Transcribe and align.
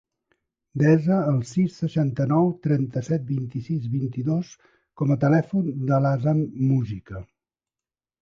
Desa 0.81 1.17
el 1.31 1.35
sis, 1.49 1.75
seixanta-nou, 1.81 2.47
trenta-set, 2.63 3.27
vint-i-sis, 3.33 3.85
vint-i-dos 3.97 4.49
com 5.01 5.13
a 5.17 5.17
telèfon 5.25 5.69
de 5.91 6.01
l'Hamza 6.07 6.33
Mujica. 6.39 7.23